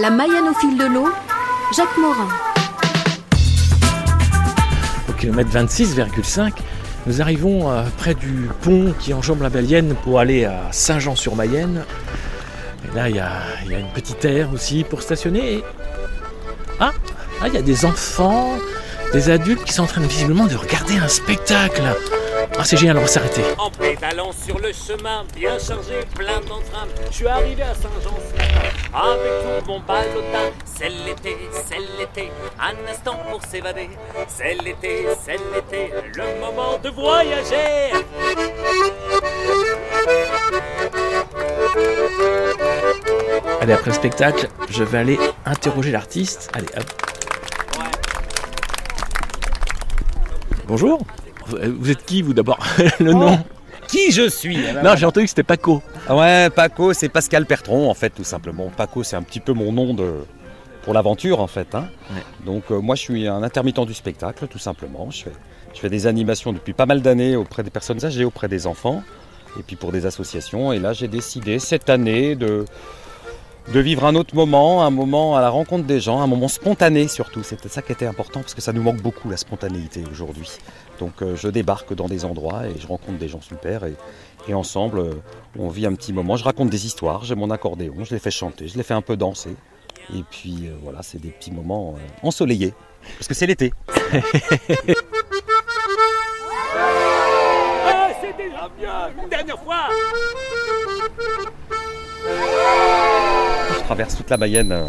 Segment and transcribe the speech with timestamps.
[0.00, 1.08] La Mayenne au fil de l'eau,
[1.76, 2.28] Jacques Morin.
[5.08, 6.52] Au kilomètre 26,5,
[7.06, 11.84] nous arrivons euh, près du pont qui enjambe la Balienne pour aller à Saint-Jean-sur-Mayenne.
[12.84, 13.42] Et là, il y, a,
[13.76, 15.64] une petite aire aussi pour stationner.
[16.78, 16.92] Ah,
[17.42, 18.56] ah, il y a des enfants,
[19.12, 21.82] des adultes qui sont en train visiblement de regarder un spectacle.
[22.58, 23.42] Ah, c'est génial, on va s'arrêter.
[23.58, 28.14] En pédalant sur le chemin, bien chargé, plein d'entrain, je suis arrivé à Saint-Jean
[28.92, 30.50] avec tout mon ballotin.
[30.64, 31.36] C'est l'été,
[31.68, 32.30] c'est l'été,
[32.60, 33.90] un instant pour s'évader.
[34.28, 37.92] C'est l'été, c'est l'été, le moment de voyager.
[43.60, 46.50] Allez, après le spectacle, je vais aller interroger l'artiste.
[46.54, 47.07] Allez, hop.
[50.68, 51.00] Bonjour.
[51.46, 52.58] Vous êtes qui, vous, d'abord
[53.00, 53.38] Le nom
[53.86, 55.82] Qui je suis Non, j'ai entendu que c'était Paco.
[56.10, 58.70] Ouais, Paco, c'est Pascal Pertron, en fait, tout simplement.
[58.76, 60.16] Paco, c'est un petit peu mon nom de
[60.82, 61.74] pour l'aventure, en fait.
[61.74, 61.88] hein.
[62.10, 62.22] Ouais.
[62.46, 65.10] Donc, euh, moi, je suis un intermittent du spectacle, tout simplement.
[65.10, 65.32] Je fais,
[65.74, 69.02] je fais des animations depuis pas mal d'années auprès des personnes âgées, auprès des enfants,
[69.58, 70.72] et puis pour des associations.
[70.72, 72.64] Et là, j'ai décidé cette année de
[73.72, 77.06] de vivre un autre moment, un moment à la rencontre des gens, un moment spontané
[77.06, 77.42] surtout.
[77.42, 80.50] C'était ça qui était important parce que ça nous manque beaucoup la spontanéité aujourd'hui.
[80.98, 83.94] Donc euh, je débarque dans des endroits et je rencontre des gens super et,
[84.48, 85.12] et ensemble euh,
[85.58, 86.36] on vit un petit moment.
[86.36, 89.02] Je raconte des histoires, j'ai mon accordéon, je les fais chanter, je les fais un
[89.02, 89.54] peu danser.
[90.14, 92.72] Et puis euh, voilà, c'est des petits moments ensoleillés
[93.18, 93.72] parce que c'est l'été.
[97.90, 99.88] Ah, c'est déjà mieux, une dernière fois.
[103.88, 104.84] Je traverse toute la Mayenne euh,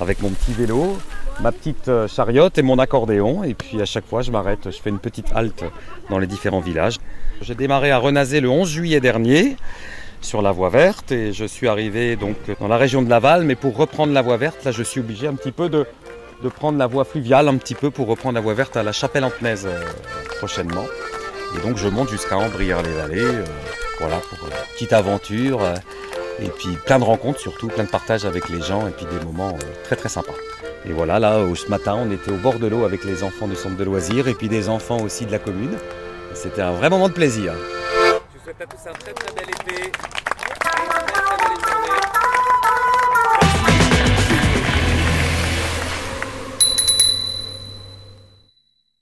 [0.00, 0.98] avec mon petit vélo,
[1.42, 3.44] ma petite euh, chariote et mon accordéon.
[3.44, 5.62] Et puis à chaque fois, je m'arrête, je fais une petite halte
[6.10, 6.96] dans les différents villages.
[7.40, 9.56] J'ai démarré à Renazé le 11 juillet dernier
[10.22, 13.44] sur la voie verte et je suis arrivé donc dans la région de Laval.
[13.44, 15.86] Mais pour reprendre la voie verte, là, je suis obligé un petit peu de,
[16.42, 18.90] de prendre la voie fluviale un petit peu pour reprendre la voie verte à la
[18.90, 19.84] Chapelle-en-Tenaise euh,
[20.38, 20.86] prochainement.
[21.56, 23.44] Et donc je monte jusqu'à Ambrières-les-Vallées,
[24.00, 25.60] voilà, pour une petite aventure.
[26.42, 29.24] Et puis plein de rencontres surtout, plein de partages avec les gens et puis des
[29.24, 30.34] moments euh, très très sympas.
[30.84, 33.56] Et voilà, là ce matin on était au bord de l'eau avec les enfants du
[33.56, 35.76] centre de loisirs et puis des enfants aussi de la commune.
[36.34, 37.52] C'était un vrai moment de plaisir.
[37.54, 40.11] Je vous souhaite à tous un très très bel été.